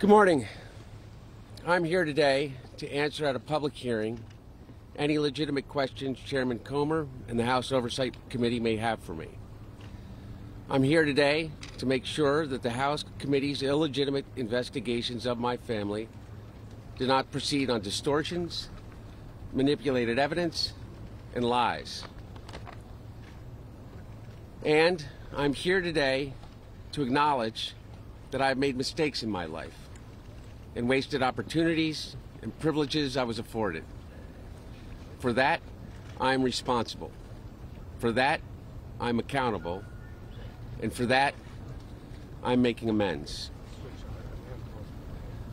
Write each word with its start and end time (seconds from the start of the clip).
Good 0.00 0.08
morning. 0.08 0.48
I'm 1.66 1.84
here 1.84 2.06
today 2.06 2.54
to 2.78 2.90
answer 2.90 3.26
at 3.26 3.36
a 3.36 3.38
public 3.38 3.74
hearing 3.74 4.18
any 4.96 5.18
legitimate 5.18 5.68
questions 5.68 6.18
Chairman 6.18 6.58
Comer 6.60 7.06
and 7.28 7.38
the 7.38 7.44
House 7.44 7.70
Oversight 7.70 8.16
Committee 8.30 8.60
may 8.60 8.76
have 8.76 9.00
for 9.00 9.14
me. 9.14 9.28
I'm 10.70 10.82
here 10.82 11.04
today 11.04 11.50
to 11.76 11.84
make 11.84 12.06
sure 12.06 12.46
that 12.46 12.62
the 12.62 12.70
House 12.70 13.04
Committee's 13.18 13.62
illegitimate 13.62 14.24
investigations 14.36 15.26
of 15.26 15.38
my 15.38 15.58
family 15.58 16.08
do 16.96 17.06
not 17.06 17.30
proceed 17.30 17.68
on 17.68 17.82
distortions, 17.82 18.70
manipulated 19.52 20.18
evidence, 20.18 20.72
and 21.34 21.44
lies. 21.44 22.04
And 24.64 25.04
I'm 25.36 25.52
here 25.52 25.82
today 25.82 26.32
to 26.92 27.02
acknowledge 27.02 27.74
that 28.30 28.40
I've 28.40 28.56
made 28.56 28.78
mistakes 28.78 29.22
in 29.22 29.30
my 29.30 29.44
life 29.44 29.79
and 30.76 30.88
wasted 30.88 31.22
opportunities 31.22 32.16
and 32.42 32.56
privileges 32.58 33.16
I 33.16 33.24
was 33.24 33.38
afforded. 33.38 33.84
For 35.18 35.32
that, 35.34 35.60
I'm 36.20 36.42
responsible. 36.42 37.10
For 37.98 38.12
that, 38.12 38.40
I'm 39.00 39.18
accountable. 39.18 39.84
And 40.82 40.92
for 40.92 41.06
that, 41.06 41.34
I'm 42.42 42.62
making 42.62 42.88
amends. 42.88 43.50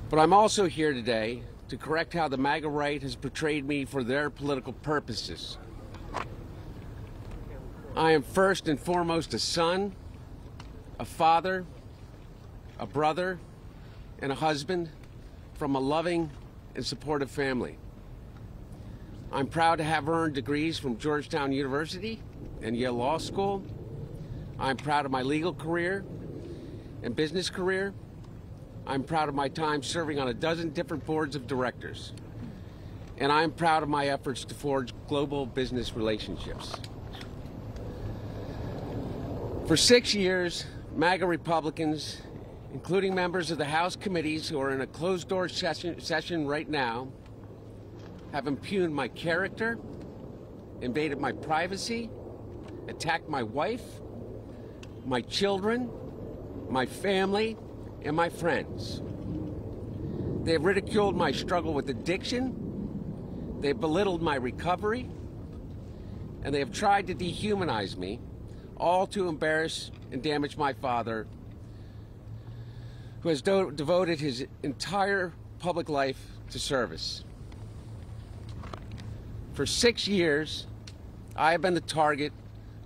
But 0.10 0.20
I'm 0.20 0.32
also 0.32 0.68
here 0.68 0.94
today 0.94 1.41
to 1.68 1.76
correct 1.76 2.13
how 2.13 2.30
the 2.30 2.38
MAGA 2.38 2.70
right 2.70 3.02
has 3.02 3.16
portrayed 3.16 3.68
me 3.68 3.84
for 3.84 4.04
their 4.04 4.30
political 4.30 4.72
purposes. 4.72 5.58
I 7.96 8.12
am 8.12 8.22
first 8.22 8.68
and 8.70 8.80
foremost 8.80 9.34
a 9.34 9.40
son, 9.40 9.94
a 10.99 11.04
father, 11.04 11.66
a 12.80 12.86
brother, 12.86 13.40
and 14.22 14.32
a 14.32 14.36
husband 14.36 14.90
from 15.58 15.76
a 15.76 15.80
loving 15.80 16.30
and 16.76 16.86
supportive 16.86 17.32
family. 17.32 17.78
I'm 19.32 19.48
proud 19.48 19.80
to 19.80 19.84
have 19.84 20.08
earned 20.08 20.36
degrees 20.36 20.77
from 20.77 20.98
Georgetown 20.98 21.52
University 21.52 22.22
and 22.62 22.77
Yale 22.77 22.94
Law 22.94 23.18
School. 23.18 23.64
I'm 24.60 24.77
proud 24.77 25.05
of 25.05 25.12
my 25.12 25.24
legal 25.24 25.54
career 25.54 26.05
and 27.04 27.16
business 27.16 27.49
career. 27.49 27.94
I'm 28.86 29.04
proud 29.04 29.30
of 29.30 29.36
my 29.36 29.49
time 29.49 29.84
serving 29.84 30.20
on 30.20 30.27
a 30.27 30.34
dozen 30.34 30.70
different 30.70 31.05
boards 31.05 31.36
of 31.36 31.48
directors. 31.48 32.14
And 33.18 33.32
I'm 33.32 33.52
proud 33.52 33.84
of 33.84 33.90
my 33.90 34.08
efforts 34.08 34.46
to 34.46 34.55
forge 34.55 34.94
global 35.08 35.46
business 35.46 35.96
relationships. 35.96 36.74
For 39.68 39.76
six 39.76 40.14
years, 40.14 40.66
MAGA 40.96 41.26
Republicans, 41.26 42.18
including 42.78 43.16
members 43.16 43.50
of 43.50 43.58
the 43.58 43.66
House 43.66 43.96
committees 43.96 44.48
who 44.48 44.62
are 44.62 44.70
in 44.70 44.82
a 44.82 44.86
closed 44.86 45.28
door 45.28 45.50
session, 45.50 46.00
session 46.00 46.46
right 46.46 46.70
now, 46.70 47.08
have 48.32 48.46
impugned 48.46 48.94
my 48.94 49.08
character, 49.08 49.80
invaded 50.82 51.20
my 51.20 51.32
privacy, 51.32 52.08
attacked 52.88 53.28
my 53.28 53.42
wife, 53.42 53.82
my 55.08 55.22
children, 55.22 55.90
my 56.70 56.86
family, 56.86 57.58
and 58.04 58.16
my 58.16 58.30
friends. 58.30 59.02
They 60.44 60.52
have 60.52 60.64
ridiculed 60.64 61.16
my 61.16 61.32
struggle 61.32 61.74
with 61.74 61.90
addiction, 61.90 63.58
they 63.60 63.70
have 63.70 63.80
belittled 63.80 64.22
my 64.22 64.36
recovery, 64.36 65.09
and 66.44 66.53
they 66.53 66.59
have 66.59 66.72
tried 66.72 67.08
to 67.08 67.16
dehumanize 67.16 67.98
me, 67.98 68.20
all 68.78 69.08
to 69.08 69.28
embarrass 69.30 69.90
and 70.12 70.22
damage 70.22 70.58
my 70.58 70.74
father, 70.74 71.25
who 73.22 73.29
has 73.29 73.41
do- 73.41 73.72
devoted 73.72 74.19
his 74.19 74.46
entire 74.63 75.34
public 75.59 75.90
life 75.90 76.19
to 76.51 76.59
service. 76.59 77.24
For 79.53 79.66
six 79.66 80.07
years, 80.07 80.68
I 81.35 81.51
have 81.51 81.62
been 81.62 81.74
the 81.74 81.81
target 81.81 82.31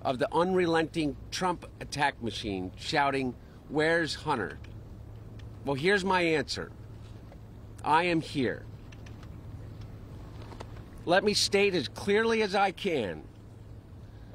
of 0.01 0.19
the 0.19 0.33
unrelenting 0.33 1.15
Trump 1.31 1.65
attack 1.79 2.21
machine 2.23 2.71
shouting, 2.77 3.35
Where's 3.69 4.15
Hunter? 4.15 4.57
Well, 5.65 5.75
here's 5.75 6.03
my 6.03 6.21
answer 6.21 6.71
I 7.83 8.03
am 8.03 8.21
here. 8.21 8.65
Let 11.05 11.23
me 11.23 11.33
state 11.33 11.75
as 11.75 11.87
clearly 11.87 12.41
as 12.41 12.55
I 12.55 12.71
can 12.71 13.23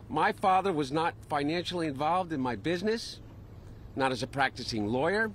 my 0.08 0.32
father 0.32 0.72
was 0.72 0.92
not 0.92 1.14
financially 1.28 1.88
involved 1.88 2.32
in 2.32 2.40
my 2.40 2.56
business, 2.56 3.20
not 3.96 4.12
as 4.12 4.22
a 4.22 4.26
practicing 4.26 4.86
lawyer, 4.86 5.30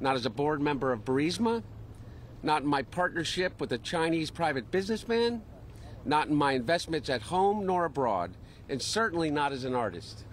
not 0.00 0.16
as 0.16 0.26
a 0.26 0.30
board 0.30 0.60
member 0.60 0.92
of 0.92 1.04
Burisma, 1.04 1.62
not 2.42 2.62
in 2.62 2.68
my 2.68 2.82
partnership 2.82 3.60
with 3.60 3.72
a 3.72 3.78
Chinese 3.78 4.30
private 4.30 4.70
businessman 4.70 5.42
not 6.06 6.28
in 6.28 6.34
my 6.34 6.52
investments 6.52 7.10
at 7.10 7.20
home 7.20 7.66
nor 7.66 7.84
abroad, 7.84 8.30
and 8.68 8.80
certainly 8.80 9.30
not 9.30 9.52
as 9.52 9.64
an 9.64 9.74
artist. 9.74 10.24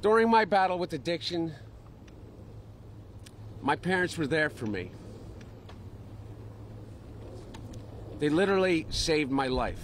During 0.00 0.30
my 0.30 0.44
battle 0.44 0.78
with 0.78 0.92
addiction, 0.92 1.52
my 3.60 3.76
parents 3.76 4.16
were 4.16 4.26
there 4.26 4.48
for 4.48 4.66
me. 4.66 4.92
They 8.18 8.28
literally 8.28 8.86
saved 8.90 9.30
my 9.30 9.48
life. 9.48 9.82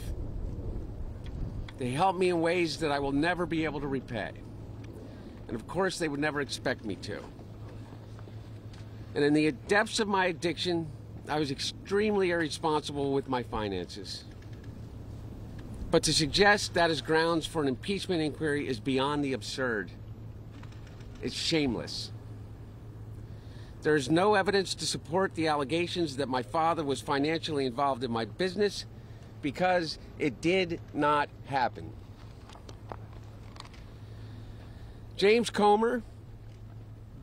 They 1.78 1.90
helped 1.90 2.18
me 2.18 2.30
in 2.30 2.40
ways 2.40 2.78
that 2.78 2.90
I 2.90 2.98
will 2.98 3.12
never 3.12 3.44
be 3.44 3.64
able 3.64 3.80
to 3.80 3.86
repay. 3.86 4.32
And 5.48 5.56
of 5.56 5.66
course, 5.66 5.98
they 5.98 6.08
would 6.08 6.20
never 6.20 6.40
expect 6.40 6.84
me 6.84 6.96
to. 6.96 7.20
And 9.14 9.24
in 9.24 9.32
the 9.32 9.52
depths 9.52 10.00
of 10.00 10.08
my 10.08 10.26
addiction, 10.26 10.88
I 11.28 11.38
was 11.38 11.50
extremely 11.50 12.30
irresponsible 12.30 13.12
with 13.12 13.28
my 13.28 13.42
finances. 13.42 14.24
But 15.90 16.02
to 16.04 16.12
suggest 16.12 16.74
that 16.74 16.90
is 16.90 17.00
grounds 17.00 17.46
for 17.46 17.62
an 17.62 17.68
impeachment 17.68 18.20
inquiry 18.20 18.68
is 18.68 18.80
beyond 18.80 19.24
the 19.24 19.32
absurd. 19.32 19.90
It's 21.22 21.34
shameless. 21.34 22.12
There 23.82 23.96
is 23.96 24.10
no 24.10 24.34
evidence 24.34 24.74
to 24.74 24.86
support 24.86 25.34
the 25.34 25.46
allegations 25.46 26.16
that 26.16 26.28
my 26.28 26.42
father 26.42 26.84
was 26.84 27.00
financially 27.00 27.66
involved 27.66 28.02
in 28.02 28.10
my 28.10 28.24
business 28.24 28.84
because 29.42 29.98
it 30.18 30.40
did 30.40 30.80
not 30.92 31.28
happen. 31.44 31.92
James 35.16 35.48
Comer, 35.48 36.02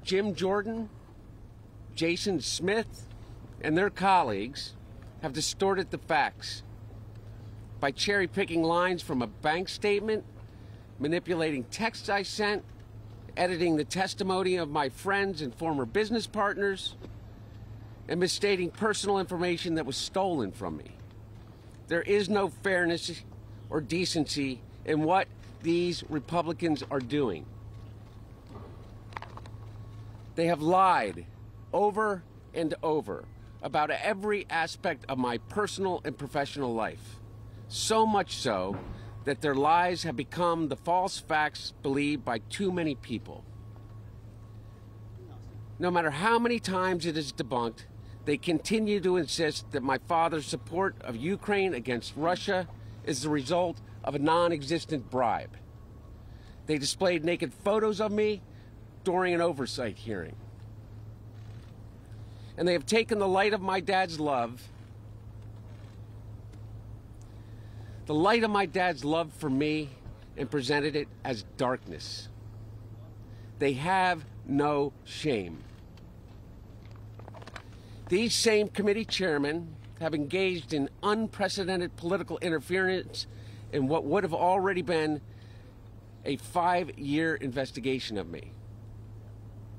Jim 0.03 0.33
Jordan, 0.33 0.89
Jason 1.93 2.41
Smith, 2.41 3.05
and 3.61 3.77
their 3.77 3.91
colleagues 3.91 4.73
have 5.21 5.31
distorted 5.31 5.91
the 5.91 5.99
facts 5.99 6.63
by 7.79 7.91
cherry 7.91 8.25
picking 8.25 8.63
lines 8.63 9.03
from 9.03 9.21
a 9.21 9.27
bank 9.27 9.69
statement, 9.69 10.23
manipulating 10.97 11.65
texts 11.65 12.09
I 12.09 12.23
sent, 12.23 12.63
editing 13.37 13.75
the 13.75 13.85
testimony 13.85 14.55
of 14.55 14.69
my 14.69 14.89
friends 14.89 15.43
and 15.43 15.53
former 15.53 15.85
business 15.85 16.25
partners, 16.25 16.95
and 18.09 18.19
misstating 18.19 18.71
personal 18.71 19.19
information 19.19 19.75
that 19.75 19.85
was 19.85 19.97
stolen 19.97 20.51
from 20.51 20.77
me. 20.77 20.91
There 21.89 22.01
is 22.01 22.27
no 22.27 22.49
fairness 22.49 23.23
or 23.69 23.81
decency 23.81 24.61
in 24.83 25.03
what 25.03 25.27
these 25.61 26.03
Republicans 26.09 26.83
are 26.89 26.99
doing. 26.99 27.45
They 30.35 30.47
have 30.47 30.61
lied 30.61 31.25
over 31.71 32.23
and 32.53 32.73
over 32.81 33.25
about 33.61 33.91
every 33.91 34.45
aspect 34.49 35.05
of 35.07 35.17
my 35.17 35.37
personal 35.37 36.01
and 36.03 36.17
professional 36.17 36.73
life. 36.73 37.19
So 37.67 38.05
much 38.05 38.35
so 38.35 38.77
that 39.25 39.41
their 39.41 39.55
lies 39.55 40.03
have 40.03 40.15
become 40.15 40.67
the 40.67 40.75
false 40.75 41.19
facts 41.19 41.73
believed 41.81 42.25
by 42.25 42.39
too 42.49 42.71
many 42.71 42.95
people. 42.95 43.45
No 45.79 45.89
matter 45.89 46.11
how 46.11 46.39
many 46.39 46.59
times 46.59 47.05
it 47.05 47.17
is 47.17 47.31
debunked, 47.31 47.85
they 48.25 48.37
continue 48.37 48.99
to 49.01 49.17
insist 49.17 49.71
that 49.71 49.83
my 49.83 49.97
father's 50.07 50.45
support 50.45 50.95
of 51.01 51.15
Ukraine 51.15 51.73
against 51.73 52.13
Russia 52.15 52.67
is 53.05 53.21
the 53.21 53.29
result 53.29 53.81
of 54.03 54.15
a 54.15 54.19
non 54.19 54.51
existent 54.51 55.09
bribe. 55.09 55.57
They 56.65 56.77
displayed 56.77 57.25
naked 57.25 57.53
photos 57.53 57.99
of 57.99 58.11
me 58.11 58.41
during 59.03 59.33
an 59.33 59.41
oversight 59.41 59.97
hearing 59.97 60.35
and 62.57 62.67
they 62.67 62.73
have 62.73 62.85
taken 62.85 63.19
the 63.19 63.27
light 63.27 63.53
of 63.53 63.61
my 63.61 63.79
dad's 63.79 64.19
love, 64.19 64.69
the 68.05 68.13
light 68.13 68.43
of 68.43 68.51
my 68.51 68.65
dad's 68.65 69.03
love 69.03 69.31
for 69.33 69.49
me, 69.49 69.89
and 70.37 70.49
presented 70.49 70.95
it 70.95 71.07
as 71.23 71.43
darkness. 71.57 72.27
They 73.59 73.73
have 73.73 74.25
no 74.45 74.93
shame. 75.03 75.63
These 78.09 78.35
same 78.35 78.67
committee 78.67 79.05
chairmen 79.05 79.75
have 79.99 80.13
engaged 80.13 80.73
in 80.73 80.89
unprecedented 81.01 81.95
political 81.95 82.37
interference 82.39 83.25
in 83.71 83.87
what 83.87 84.03
would 84.03 84.23
have 84.23 84.33
already 84.33 84.81
been 84.81 85.21
a 86.25 86.35
five 86.37 86.97
year 86.99 87.35
investigation 87.35 88.17
of 88.17 88.27
me. 88.29 88.51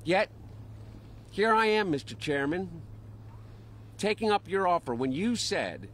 Yet, 0.05 0.29
here 1.31 1.53
I 1.53 1.65
am, 1.65 1.91
Mr. 1.91 2.17
Chairman, 2.17 2.69
taking 3.97 4.31
up 4.31 4.47
your 4.47 4.67
offer 4.67 4.93
when 4.93 5.11
you 5.11 5.35
said 5.35 5.89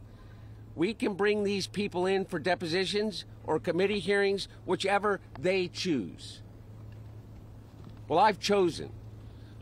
we 0.76 0.92
can 0.92 1.14
bring 1.14 1.42
these 1.42 1.66
people 1.66 2.04
in 2.04 2.26
for 2.26 2.38
depositions 2.38 3.24
or 3.44 3.58
committee 3.58 3.98
hearings, 3.98 4.48
whichever 4.66 5.20
they 5.40 5.66
choose. 5.66 6.42
Well, 8.06 8.18
I've 8.18 8.38
chosen. 8.38 8.90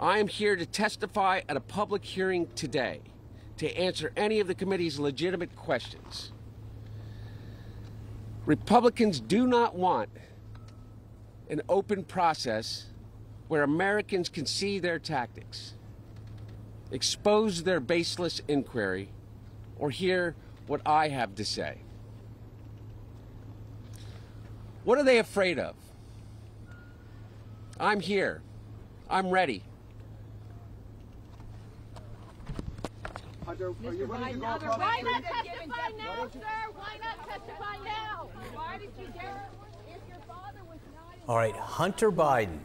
I 0.01 0.19
am 0.19 0.27
here 0.27 0.57
to 0.57 0.67
testify 0.67 1.43
at 1.49 1.57
a 1.57 1.61
public 1.61 2.05
hearing 2.05 2.49
today 2.57 3.01
to 3.59 3.73
answer 3.77 4.13
any 4.17 4.41
of 4.41 4.49
the 4.49 4.55
committee's 4.55 4.99
legitimate 4.99 5.55
questions. 5.55 6.33
Republicans 8.47 9.21
do 9.21 9.47
not 9.47 9.77
want 9.77 10.09
an 11.49 11.63
open 11.69 12.03
process 12.03 12.90
where 13.51 13.65
Americans 13.65 14.29
can 14.29 14.47
see 14.47 14.79
their 14.79 15.01
tactics, 15.01 15.75
expose 16.93 17.65
their 17.65 17.81
baseless 17.81 18.41
inquiry, 18.47 19.09
or 19.77 19.91
hear 19.91 20.37
what 20.69 20.81
I 20.87 21.09
have 21.09 21.35
to 21.35 21.45
say. 21.45 21.79
What 24.85 24.99
are 24.99 25.03
they 25.03 25.19
afraid 25.19 25.59
of? 25.59 25.75
I'm 27.81 27.99
here. 27.99 28.41
I'm 29.11 29.31
ready. 29.31 29.65
Hunter, 33.45 33.75
are 33.85 33.93
you 33.93 34.07
willing 34.07 34.35
to 34.35 34.39
go 34.39 34.47
across 34.47 34.79
Why 34.79 35.01
not 35.03 35.25
testify 35.25 35.89
now, 35.99 36.29
sir? 36.33 36.41
Why 36.77 36.99
not 37.03 37.29
testify 37.29 37.85
now? 37.85 38.29
Why 38.55 38.79
did 38.79 38.91
you 38.97 39.09
dare? 39.13 39.49
If 39.89 40.09
your 40.09 40.19
father 40.29 40.61
was 40.69 40.79
not. 40.95 41.29
All 41.29 41.37
right, 41.37 41.57
Hunter 41.57 42.13
Biden 42.13 42.61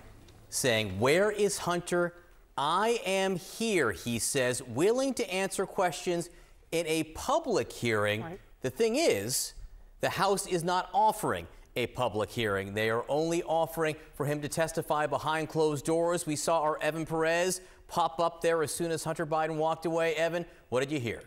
saying, 0.56 1.00
Where 1.00 1.32
is 1.32 1.60
Hunter? 1.60 2.14
I 2.58 3.02
am 3.06 3.36
here, 3.36 3.92
he 3.92 4.18
says, 4.18 4.64
willing 4.64 5.14
to 5.16 5.34
answer 5.34 5.66
questions 5.66 6.30
in 6.72 6.88
a 6.88 7.04
public 7.04 7.72
hearing. 7.72 8.24
The 8.62 8.70
thing 8.70 8.96
is, 8.96 9.54
the 10.02 10.10
House 10.10 10.48
is 10.48 10.64
not 10.64 10.90
offering 10.94 11.48
a 11.76 11.88
public 11.88 12.30
hearing. 12.30 12.74
They 12.74 12.90
are 12.90 13.04
only 13.10 13.44
offering 13.44 13.96
for 14.14 14.26
him 14.26 14.42
to 14.42 14.48
testify 14.48 15.08
behind 15.08 15.50
closed 15.50 15.86
doors. 15.86 16.26
We 16.26 16.38
saw 16.38 16.62
our 16.62 16.82
Evan 16.82 17.06
Perez 17.06 17.60
pop 17.88 18.20
up 18.20 18.42
there 18.42 18.64
as 18.64 18.72
soon 18.72 18.92
as 18.92 19.04
Hunter 19.04 19.26
Biden 19.26 19.58
walked 19.58 19.86
away. 19.86 20.16
Evan, 20.16 20.46
what 20.70 20.80
did 20.80 20.92
you 20.92 21.00
hear? 21.00 21.22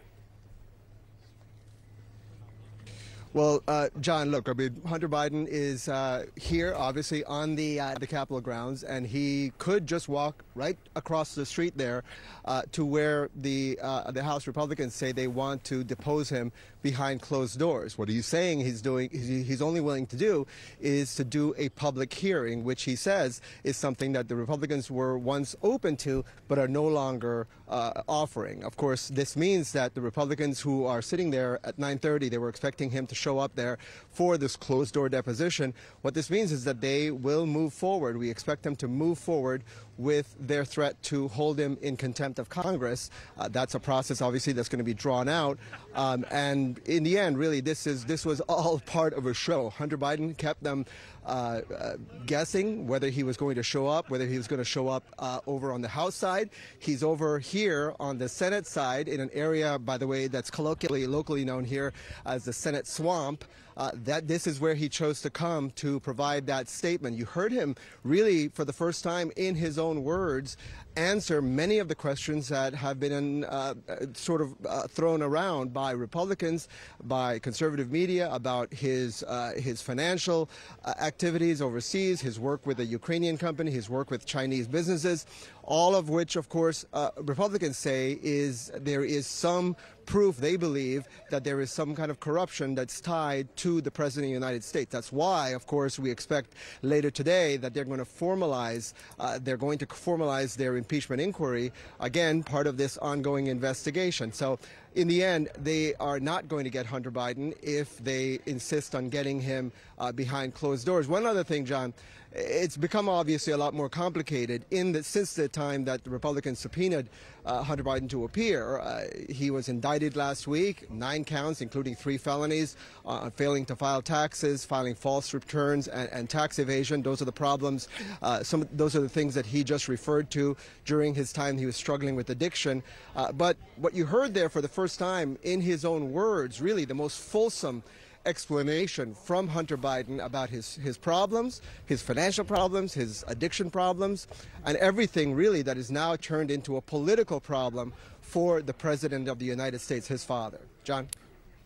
Well, 3.39 3.63
uh, 3.69 3.89
John, 4.01 4.33
look, 4.33 4.49
I 4.49 4.53
mean, 4.53 4.83
Hunter 4.85 5.09
Biden 5.09 5.47
is 5.47 5.89
uh, 5.89 6.25
here, 6.35 6.75
obviously, 6.77 7.23
on 7.23 7.55
the 7.55 7.79
uh, 7.79 7.95
the 7.95 8.09
Capitol 8.09 8.41
grounds, 8.41 8.83
and 8.83 9.07
he 9.07 9.53
could 9.59 9.87
just 9.87 10.09
walk 10.09 10.43
right 10.57 10.77
across 10.97 11.37
the 11.37 11.47
street 11.47 11.79
there 11.79 12.03
uh, 12.47 12.63
to 12.73 12.85
where 12.85 13.31
the 13.37 13.79
uh, 13.81 14.11
the 14.11 14.25
House 14.25 14.49
Republicans 14.49 14.93
say 14.93 15.13
they 15.13 15.29
want 15.29 15.63
to 15.71 15.85
depose 15.85 16.29
him 16.29 16.51
behind 16.83 17.23
closed 17.23 17.61
doors. 17.61 17.97
What 17.97 18.09
he's 18.09 18.27
saying 18.27 18.59
he's 18.59 18.83
doing, 18.83 19.09
he's 19.11 19.63
only 19.63 19.81
willing 19.81 20.09
to 20.09 20.17
do, 20.17 20.45
is 20.81 21.15
to 21.15 21.23
do 21.23 21.55
a 21.57 21.69
public 21.69 22.13
hearing, 22.13 22.65
which 22.65 22.83
he 22.83 22.97
says 22.97 23.41
is 23.63 23.77
something 23.77 24.15
that 24.15 24.27
the 24.27 24.35
Republicans 24.35 24.91
were 24.91 25.17
once 25.17 25.55
open 25.63 25.97
to, 25.99 26.25
but 26.49 26.59
are 26.59 26.67
no 26.67 26.85
longer 26.85 27.47
uh, 27.69 28.03
offering. 28.09 28.65
Of 28.65 28.77
course, 28.77 29.09
this 29.09 29.37
means 29.37 29.73
that 29.73 29.95
the 29.95 30.01
Republicans 30.01 30.61
who 30.61 30.87
are 30.87 31.03
sitting 31.03 31.31
there 31.31 31.61
at 31.65 31.79
9:30, 31.79 32.31
they 32.31 32.39
were 32.39 32.49
expecting 32.49 32.91
him 32.91 33.07
to 33.07 33.15
show 33.15 33.39
up 33.39 33.55
there 33.55 33.79
for 34.11 34.39
this 34.39 34.57
closed 34.57 34.95
door 34.95 35.09
deposition. 35.09 35.75
What 36.03 36.15
this 36.15 36.31
means 36.31 36.53
is 36.53 36.65
that 36.65 36.81
they 36.81 37.11
will 37.11 37.47
move 37.47 37.73
forward. 37.73 38.17
We 38.17 38.31
expect 38.31 38.63
them 38.63 38.77
to 38.77 38.89
move 38.89 39.19
forward 39.19 39.65
with 39.99 40.35
their 40.39 40.65
threat 40.65 41.01
to 41.03 41.29
hold 41.29 41.59
him 41.59 41.77
in 41.83 41.97
contempt 41.97 42.39
of 42.39 42.49
Congress. 42.49 43.11
Uh, 43.37 43.49
that's 43.49 43.75
a 43.75 43.81
process, 43.81 44.23
obviously, 44.23 44.53
that's 44.53 44.69
going 44.69 44.79
to 44.79 44.85
be 44.85 44.95
drawn 44.95 45.29
out. 45.29 45.59
Um, 45.95 46.25
and 46.31 46.79
in 46.87 47.03
the 47.03 47.19
end, 47.19 47.37
really, 47.37 47.61
this 47.61 47.87
is 47.87 48.05
this 48.05 48.25
was 48.25 48.41
all 48.43 48.79
part 48.87 49.13
of 49.13 49.27
a 49.27 49.35
show. 49.35 49.71
Hunter 49.71 49.99
Biden 49.99 50.37
kept 50.37 50.63
them 50.63 50.87
uh, 51.27 51.61
uh, 51.77 51.97
guessing 52.25 52.87
whether 52.87 53.11
he 53.11 53.23
was 53.23 53.37
going 53.37 53.57
to 53.57 53.63
show 53.63 53.87
up, 53.87 54.09
whether 54.09 54.27
he 54.27 54.39
was 54.39 54.47
going 54.47 54.59
to 54.59 54.65
show 54.65 54.89
up 54.89 55.05
uh, 55.19 55.41
over 55.47 55.73
on 55.73 55.83
the 55.83 55.89
House 55.89 56.15
side. 56.15 56.51
He's 56.79 57.03
over 57.03 57.39
here 57.39 57.95
on 58.01 58.17
the 58.19 58.29
Senate 58.29 58.67
side 58.67 59.09
in 59.09 59.21
an 59.21 59.31
area, 59.35 59.79
by 59.79 59.99
the 59.99 60.07
way, 60.07 60.29
that's 60.29 60.51
colloquially, 60.51 61.07
locally 61.07 61.45
known 61.45 61.65
here 61.65 61.93
as 62.25 62.45
the 62.45 62.53
Senate 62.53 62.87
Swamp. 62.87 63.45
Uh, 63.79 63.93
that 63.95 64.27
this 64.27 64.49
is 64.49 64.59
where 64.59 64.75
he 64.75 64.89
chose 64.89 65.23
to 65.23 65.31
come 65.31 65.71
to 65.71 66.01
provide 66.01 66.45
that 66.49 66.69
statement. 66.69 67.17
You 67.17 67.25
heard 67.25 67.53
him 67.53 67.77
really, 68.03 68.49
for 68.49 68.65
the 68.65 68.73
first 68.73 69.05
time, 69.05 69.31
in 69.37 69.55
his 69.55 69.79
own 69.79 70.03
words, 70.03 70.57
answer 70.97 71.41
many 71.41 71.79
of 71.79 71.87
the 71.87 71.95
questions 71.95 72.49
that 72.49 72.75
have 72.75 72.99
been 72.99 73.45
uh, 73.45 73.75
sort 74.15 74.41
of 74.41 74.53
uh, 74.67 74.89
thrown 74.89 75.23
around 75.23 75.73
by 75.73 75.93
Republicans, 75.93 76.69
by 77.05 77.39
conservative 77.39 77.93
media 77.93 78.29
about 78.33 78.75
his 78.75 79.23
uh, 79.23 79.53
his 79.57 79.81
financial 79.81 80.51
uh, 80.85 80.95
activities 81.01 81.63
overseas, 81.63 82.21
his 82.21 82.41
work 82.41 82.67
with 82.67 82.81
a 82.81 82.85
Ukrainian 82.85 83.39
company, 83.39 83.71
his 83.71 83.89
work 83.89 84.11
with 84.11 84.27
Chinese 84.27 84.67
businesses, 84.67 85.25
all 85.63 85.95
of 85.95 86.09
which, 86.09 86.35
of 86.35 86.49
course, 86.49 86.85
uh, 86.95 87.11
Republicans 87.19 87.77
say 87.77 88.19
is 88.23 88.73
there 88.75 89.05
is 89.05 89.25
some 89.27 89.77
proof 90.09 90.39
they 90.39 90.57
believe 90.57 91.07
that 91.31 91.45
there 91.45 91.61
is 91.61 91.71
some 91.71 91.95
kind 91.95 92.11
of 92.11 92.19
corruption 92.19 92.75
that's 92.75 92.99
tied 92.99 93.47
to 93.57 93.83
the 93.83 93.91
president 93.91 94.25
of 94.25 94.31
the 94.31 94.47
United 94.47 94.65
States. 94.65 94.91
That's 94.91 95.13
why, 95.13 95.51
of 95.51 95.67
course, 95.67 95.99
we 95.99 96.11
expect 96.11 96.55
later 96.81 97.11
today 97.11 97.59
that 97.59 97.75
they're 97.75 97.85
going 97.85 97.99
to 97.99 98.07
formalize 98.07 98.95
uh, 99.21 99.39
they're 99.41 99.59
going 99.59 99.79
to 99.79 99.87
formalize 99.87 100.57
their 100.57 100.79
impeachment 100.79 101.21
inquiry 101.21 101.73
again, 102.01 102.43
part 102.43 102.67
of 102.67 102.79
this 102.79 102.97
ongoing 102.99 103.47
investigation. 103.47 104.33
So. 104.33 104.59
In 104.95 105.07
the 105.07 105.23
end, 105.23 105.49
they 105.57 105.95
are 105.97 106.19
not 106.19 106.49
going 106.49 106.65
to 106.65 106.71
get 106.71 106.87
Hunter 106.87 107.13
Biden 107.13 107.55
if 107.63 107.99
they 107.99 108.41
insist 108.47 108.97
on 108.97 109.11
getting 109.11 109.39
him 109.39 109.71
uh, 109.99 110.11
behind 110.11 110.55
closed 110.55 110.87
doors. 110.87 111.07
One 111.07 111.25
other 111.25 111.45
thing, 111.45 111.67
John, 111.67 111.93
it's 112.33 112.77
become 112.77 113.09
obviously 113.09 113.53
a 113.53 113.57
lot 113.57 113.75
more 113.75 113.89
complicated 113.89 114.65
in 114.71 115.01
since 115.03 115.35
the 115.35 115.49
time 115.49 115.85
that 115.85 116.05
the 116.05 116.11
Republicans 116.11 116.59
subpoenaed 116.59 117.09
uh, 117.49 117.63
Hunter 117.63 117.83
Biden 117.83 118.09
to 118.11 118.25
appear. 118.25 118.79
Uh, 118.79 119.05
he 119.29 119.51
was 119.51 119.69
indicted 119.69 120.17
last 120.17 120.47
week, 120.47 120.91
nine 120.91 121.25
counts, 121.25 121.63
including 121.63 121.95
three 121.95 122.19
felonies, 122.19 122.77
uh, 123.07 123.31
failing 123.31 123.65
to 123.65 123.75
file 123.75 124.03
taxes, 124.03 124.65
filing 124.65 124.95
false 124.95 125.33
returns, 125.33 125.89
and, 125.89 126.11
and 126.13 126.29
tax 126.29 126.59
evasion. 126.59 127.03
Those 127.03 127.23
are 127.23 127.25
the 127.25 127.33
problems. 127.33 127.89
Uh, 128.21 128.43
some 128.43 128.69
those 128.73 128.95
are 128.95 129.01
the 129.01 129.09
things 129.09 129.35
that 129.35 129.47
he 129.47 129.65
just 129.65 129.89
referred 129.89 130.31
to 130.33 130.57
during 130.85 131.15
his 131.15 131.33
time 131.33 131.57
he 131.57 131.67
was 131.67 131.77
struggling 131.77 132.15
with 132.15 132.29
addiction. 132.29 132.83
Uh, 133.17 133.33
but 133.33 133.57
what 133.77 133.95
you 133.95 134.05
heard 134.05 134.35
there 134.35 134.51
for 134.51 134.61
the 134.61 134.69
first 134.69 134.99
time, 134.99 135.39
in 135.43 135.61
his 135.61 135.85
own 135.85 136.13
words, 136.13 136.61
really 136.61 136.85
the 136.85 136.95
most 136.95 137.19
fulsome 137.19 137.83
explanation 138.29 139.15
from 139.15 139.49
Hunter 139.49 139.79
Biden 139.79 140.23
about 140.23 140.51
his, 140.51 140.77
his 140.77 140.99
problems, 140.99 141.63
his 141.87 142.03
financial 142.03 142.45
problems, 142.45 142.93
his 142.93 143.25
addiction 143.27 143.71
problems, 143.71 144.29
and 144.67 144.77
everything 144.77 145.35
really 145.35 145.63
that 145.63 145.79
is 145.79 145.91
now 145.91 146.15
turned 146.17 146.51
into 146.51 146.77
a 146.77 146.81
political 146.81 147.41
problem 147.41 147.93
for 148.21 148.61
the 148.61 148.75
President 148.75 149.29
of 149.29 149.39
the 149.39 149.47
United 149.47 149.81
States, 149.81 150.07
his 150.07 150.23
father. 150.23 150.61
John? 150.85 151.09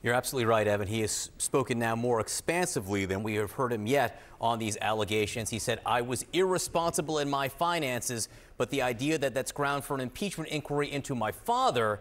You're 0.03 0.15
absolutely 0.15 0.47
right, 0.47 0.67
Evan. 0.67 0.89
He 0.89 1.01
has 1.01 1.31
spoken 1.39 1.79
now 1.79 1.97
more 1.97 2.21
expansively 2.21 3.05
than 3.05 3.23
we 3.23 3.35
have 3.35 3.53
heard 3.53 3.73
him 3.73 3.87
yet 3.87 4.21
on 4.41 4.59
these 4.59 4.77
allegations. 4.81 5.51
He 5.51 5.59
said, 5.59 5.81
I 5.85 6.03
was 6.03 6.25
irresponsible 6.33 7.19
in 7.19 7.29
my 7.29 7.49
finances, 7.49 8.29
but 8.57 8.71
the 8.71 8.83
idea 8.83 9.19
that 9.19 9.35
that's 9.35 9.53
ground 9.53 9.85
for 9.85 9.95
an 9.95 10.01
impeachment 10.01 10.51
inquiry 10.51 10.91
into 10.91 11.15
my 11.15 11.33
father 11.33 12.01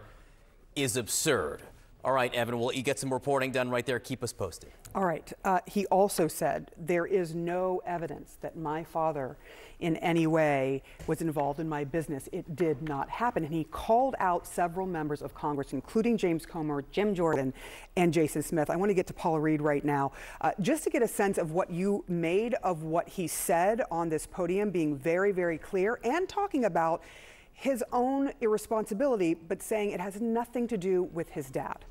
is 0.74 0.96
absurd. 0.96 1.62
All 2.04 2.12
right, 2.12 2.34
Evan, 2.34 2.58
we'll 2.58 2.72
you 2.72 2.82
get 2.82 2.98
some 2.98 3.12
reporting 3.12 3.52
done 3.52 3.70
right 3.70 3.86
there. 3.86 4.00
Keep 4.00 4.24
us 4.24 4.32
posted. 4.32 4.70
All 4.94 5.04
right. 5.04 5.32
Uh, 5.44 5.60
he 5.66 5.86
also 5.86 6.26
said 6.26 6.72
there 6.76 7.06
is 7.06 7.32
no 7.34 7.80
evidence 7.86 8.38
that 8.40 8.56
my 8.56 8.82
father 8.82 9.36
in 9.78 9.96
any 9.98 10.26
way 10.26 10.82
was 11.06 11.20
involved 11.20 11.60
in 11.60 11.68
my 11.68 11.84
business. 11.84 12.28
It 12.32 12.56
did 12.56 12.82
not 12.82 13.08
happen. 13.08 13.44
And 13.44 13.52
he 13.52 13.64
called 13.64 14.14
out 14.18 14.46
several 14.46 14.86
members 14.86 15.22
of 15.22 15.34
Congress, 15.34 15.72
including 15.72 16.16
James 16.16 16.44
Comer, 16.44 16.84
Jim 16.90 17.14
Jordan, 17.14 17.54
and 17.96 18.12
Jason 18.12 18.42
Smith. 18.42 18.68
I 18.68 18.76
want 18.76 18.90
to 18.90 18.94
get 18.94 19.06
to 19.08 19.12
Paula 19.12 19.40
Reid 19.40 19.60
right 19.60 19.84
now, 19.84 20.12
uh, 20.40 20.52
just 20.60 20.84
to 20.84 20.90
get 20.90 21.02
a 21.02 21.08
sense 21.08 21.38
of 21.38 21.52
what 21.52 21.70
you 21.70 22.04
made 22.08 22.54
of 22.62 22.82
what 22.82 23.08
he 23.08 23.26
said 23.28 23.82
on 23.90 24.08
this 24.08 24.26
podium, 24.26 24.70
being 24.70 24.96
very, 24.96 25.30
very 25.30 25.58
clear 25.58 26.00
and 26.04 26.28
talking 26.28 26.64
about 26.64 27.02
his 27.52 27.84
own 27.92 28.32
irresponsibility, 28.40 29.34
but 29.34 29.62
saying 29.62 29.90
it 29.90 30.00
has 30.00 30.20
nothing 30.20 30.66
to 30.68 30.76
do 30.76 31.04
with 31.04 31.30
his 31.30 31.50
dad. 31.50 31.84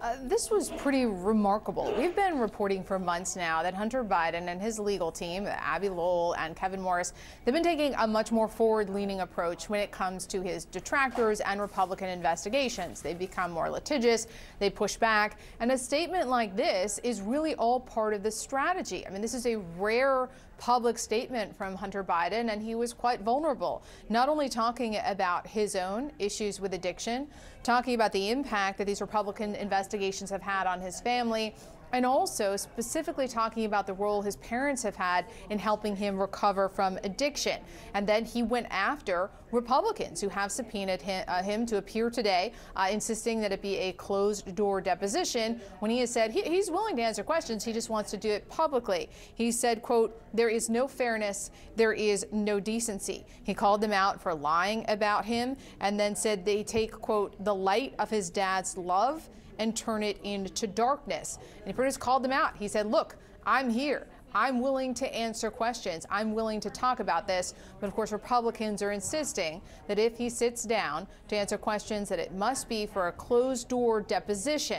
Uh, 0.00 0.14
this 0.22 0.48
was 0.48 0.70
pretty 0.70 1.06
remarkable. 1.06 1.92
We've 1.98 2.14
been 2.14 2.38
reporting 2.38 2.84
for 2.84 3.00
months 3.00 3.34
now 3.34 3.64
that 3.64 3.74
Hunter 3.74 4.04
Biden 4.04 4.46
and 4.46 4.62
his 4.62 4.78
legal 4.78 5.10
team, 5.10 5.44
Abbe 5.48 5.88
Lowell 5.88 6.36
and 6.38 6.54
Kevin 6.54 6.80
Morris, 6.80 7.14
they've 7.44 7.52
been 7.52 7.64
taking 7.64 7.94
a 7.94 8.06
much 8.06 8.30
more 8.30 8.46
forward-leaning 8.46 9.22
approach 9.22 9.68
when 9.68 9.80
it 9.80 9.90
comes 9.90 10.24
to 10.26 10.40
his 10.40 10.66
detractors 10.66 11.40
and 11.40 11.60
Republican 11.60 12.10
investigations. 12.10 13.02
They've 13.02 13.18
become 13.18 13.50
more 13.50 13.68
litigious, 13.68 14.28
they 14.60 14.70
push 14.70 14.96
back, 14.96 15.40
and 15.58 15.72
a 15.72 15.78
statement 15.78 16.28
like 16.28 16.54
this 16.54 17.00
is 17.02 17.20
really 17.20 17.56
all 17.56 17.80
part 17.80 18.14
of 18.14 18.22
the 18.22 18.30
strategy. 18.30 19.04
I 19.04 19.10
mean, 19.10 19.20
this 19.20 19.34
is 19.34 19.46
a 19.46 19.56
rare 19.76 20.28
public 20.58 20.98
statement 20.98 21.56
from 21.56 21.74
Hunter 21.74 22.04
Biden, 22.04 22.52
and 22.52 22.60
he 22.60 22.74
was 22.74 22.92
quite 22.92 23.20
vulnerable, 23.20 23.82
not 24.08 24.28
only 24.28 24.48
talking 24.48 24.98
about 25.04 25.46
his 25.46 25.76
own 25.76 26.12
issues 26.18 26.60
with 26.60 26.74
addiction, 26.74 27.28
talking 27.62 27.94
about 27.94 28.12
the 28.12 28.30
impact 28.30 28.78
that 28.78 28.86
these 28.86 29.00
Republican 29.00 29.54
investigations 29.54 30.30
have 30.30 30.42
had 30.42 30.66
on 30.66 30.80
his 30.80 31.00
family, 31.00 31.54
and 31.92 32.04
also 32.04 32.56
specifically 32.56 33.28
talking 33.28 33.64
about 33.64 33.86
the 33.86 33.94
role 33.94 34.22
his 34.22 34.36
parents 34.36 34.82
have 34.82 34.96
had 34.96 35.24
in 35.50 35.58
helping 35.58 35.96
him 35.96 36.18
recover 36.18 36.68
from 36.68 36.98
addiction. 37.04 37.60
And 37.94 38.06
then 38.06 38.24
he 38.24 38.42
went 38.42 38.66
after 38.70 39.30
Republicans 39.50 40.20
who 40.20 40.28
have 40.28 40.52
subpoenaed 40.52 41.00
him, 41.00 41.24
uh, 41.26 41.42
him 41.42 41.64
to 41.66 41.78
appear 41.78 42.10
today, 42.10 42.52
uh, 42.76 42.88
insisting 42.90 43.40
that 43.40 43.52
it 43.52 43.62
be 43.62 43.76
a 43.76 43.92
closed 43.92 44.54
door 44.54 44.80
deposition 44.80 45.60
when 45.78 45.90
he 45.90 46.00
has 46.00 46.10
said 46.10 46.30
he, 46.30 46.42
he's 46.42 46.70
willing 46.70 46.96
to 46.96 47.02
answer 47.02 47.22
questions, 47.22 47.64
he 47.64 47.72
just 47.72 47.88
wants 47.88 48.10
to 48.10 48.16
do 48.16 48.30
it 48.30 48.48
publicly. 48.48 49.08
He 49.34 49.50
said, 49.50 49.82
quote, 49.82 50.20
there 50.34 50.48
is 50.48 50.68
no 50.68 50.86
fairness, 50.86 51.50
there 51.76 51.92
is 51.92 52.26
no 52.30 52.60
decency. 52.60 53.24
He 53.44 53.54
called 53.54 53.80
them 53.80 53.92
out 53.92 54.20
for 54.20 54.34
lying 54.34 54.84
about 54.88 55.24
him 55.24 55.56
and 55.80 55.98
then 55.98 56.14
said 56.14 56.44
they 56.44 56.62
take, 56.62 56.92
quote, 56.92 57.42
the 57.44 57.54
light 57.54 57.94
of 57.98 58.10
his 58.10 58.30
dad's 58.30 58.76
love 58.76 59.28
and 59.58 59.76
turn 59.76 60.02
it 60.02 60.18
into 60.22 60.66
darkness. 60.66 61.38
And 61.64 61.74
much 61.74 61.96
called 61.96 62.22
them 62.22 62.32
out. 62.32 62.56
He 62.56 62.68
said, 62.68 62.86
Look, 62.86 63.16
I'm 63.44 63.70
here. 63.70 64.06
I'm 64.34 64.60
willing 64.60 64.92
to 64.94 65.14
answer 65.14 65.50
questions. 65.50 66.06
I'm 66.10 66.34
willing 66.34 66.60
to 66.60 66.70
talk 66.70 67.00
about 67.00 67.26
this. 67.26 67.54
But 67.80 67.86
of 67.86 67.94
course, 67.94 68.12
Republicans 68.12 68.82
are 68.82 68.92
insisting 68.92 69.62
that 69.86 69.98
if 69.98 70.18
he 70.18 70.28
sits 70.28 70.64
down 70.64 71.06
to 71.28 71.36
answer 71.36 71.56
questions, 71.56 72.08
that 72.10 72.18
it 72.18 72.34
must 72.34 72.68
be 72.68 72.86
for 72.86 73.08
a 73.08 73.12
closed 73.12 73.68
door 73.68 74.02
deposition. 74.02 74.76